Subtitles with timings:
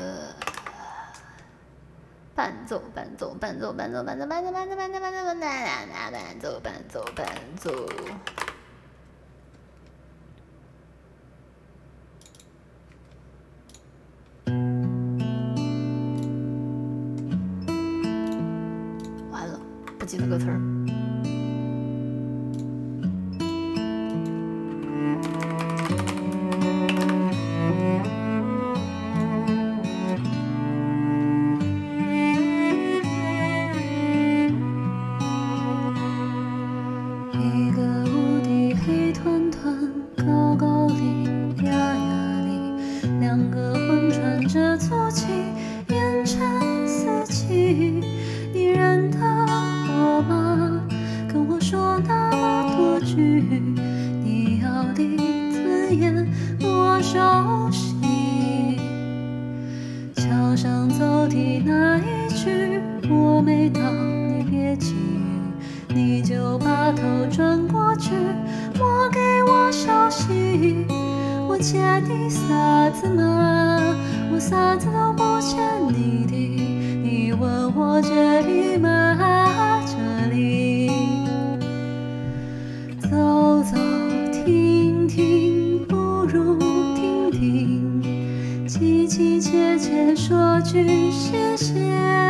[0.00, 0.34] 呃
[2.34, 7.26] 伴奏，伴奏，伴奏，伴奏，伴奏，伴奏，伴奏，伴奏，伴奏，伴奏，伴奏，伴奏，伴
[7.56, 7.70] 奏。
[19.30, 19.60] 完了，
[19.98, 20.79] 不记得歌词儿。
[43.72, 45.26] 魂穿着足迹，
[45.88, 46.38] 烟尘
[46.86, 48.02] 四起。
[48.52, 50.80] 你认得我吗？
[51.32, 53.16] 跟我说那么多句，
[54.24, 55.16] 你要的
[55.52, 56.26] 字眼
[56.60, 57.96] 我熟悉。
[60.16, 64.94] 桥上走的那一句，我没到，你别急。
[65.88, 68.10] 你就把头转过去，
[68.78, 70.86] 莫给我消息。
[71.48, 73.49] 我欠你啥子嘛？
[88.80, 92.29] 凄凄切切说句谢谢。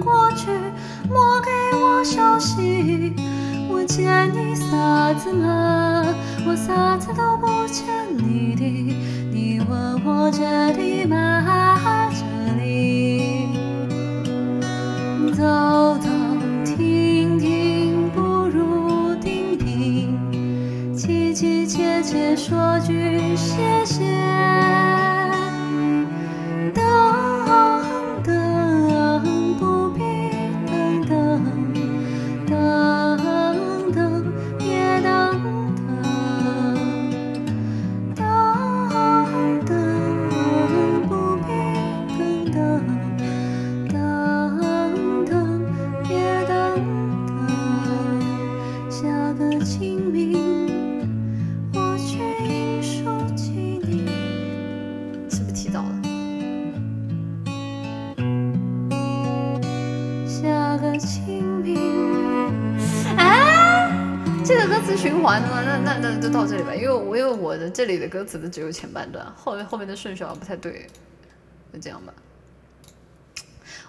[0.00, 0.48] 过去，
[1.08, 3.12] 莫给我消息。
[3.68, 6.04] 我欠你啥子嘛？
[6.46, 7.84] 我啥子都不欠
[8.16, 8.64] 你的。
[9.32, 11.78] 你问我这里吗？
[12.10, 12.22] 这
[12.62, 13.48] 里。
[15.34, 16.08] 走走
[16.64, 20.18] 停停，不如定定。
[20.94, 24.61] 凄凄切切说句谢谢。
[64.44, 65.62] 这个歌词循环的吗？
[65.62, 70.88] 那那那就到这里吧，因为我因为我的这里的歌词的只有前半段，后面后面的顺序好像不太对，
[71.72, 72.12] 就这样吧。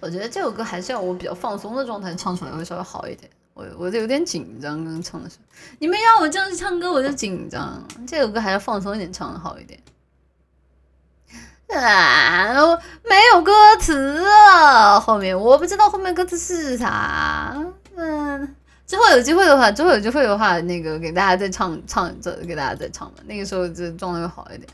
[0.00, 3.30] 我觉得这首歌还是要我比较放松的状态唱出来会稍微好一点。
[3.54, 5.44] 我我有点紧张，刚刚唱的时候，
[5.78, 7.82] 你们让我这样子唱歌我就紧张。
[8.06, 9.80] 这首歌还是放松一点唱的好一点。
[11.68, 12.54] 啊，
[13.04, 17.56] 没有歌词了，后面我不知道后面歌词是啥。
[18.90, 23.22] 之后有机会的话，之后有机会的话，那个给大家再唱唱，这给大家再唱吧。
[23.24, 24.68] 那个时候就状态会好一点。